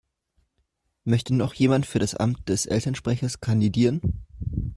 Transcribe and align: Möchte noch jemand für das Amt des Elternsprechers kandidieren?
Möchte 1.03 1.35
noch 1.35 1.53
jemand 1.53 1.85
für 1.85 1.99
das 1.99 2.15
Amt 2.15 2.49
des 2.49 2.65
Elternsprechers 2.65 3.39
kandidieren? 3.39 4.25